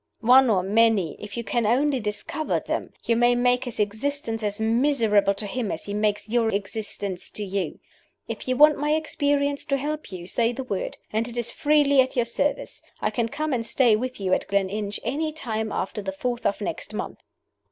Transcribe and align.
One 0.21 0.49
or 0.49 0.63
many, 0.63 1.15
if 1.19 1.37
you 1.37 1.43
can 1.43 1.67
only 1.67 1.99
discover 1.99 2.59
them, 2.59 2.91
you 3.03 3.15
may 3.15 3.35
make 3.35 3.65
his 3.65 3.79
existence 3.79 4.41
as 4.41 4.59
miserable 4.59 5.35
to 5.35 5.45
him 5.45 5.71
as 5.71 5.85
he 5.85 5.93
makes 5.93 6.27
your 6.27 6.47
existence 6.49 7.29
to 7.29 7.43
you. 7.43 7.79
If 8.27 8.47
you 8.47 8.57
want 8.57 8.79
my 8.79 8.93
experience 8.95 9.63
to 9.65 9.77
help 9.77 10.11
you, 10.11 10.25
say 10.25 10.53
the 10.53 10.63
word, 10.63 10.97
and 11.13 11.27
it 11.27 11.37
is 11.37 11.51
freely 11.51 12.01
at 12.01 12.15
your 12.15 12.25
service. 12.25 12.81
I 12.99 13.11
can 13.11 13.27
come 13.29 13.53
and 13.53 13.63
stay 13.63 13.95
with 13.95 14.19
you 14.19 14.33
at 14.33 14.47
Gleninch 14.47 14.99
any 15.03 15.31
time 15.31 15.71
after 15.71 16.01
the 16.01 16.11
fourth 16.13 16.47
of 16.47 16.61
next 16.61 16.95
month." 16.95 17.19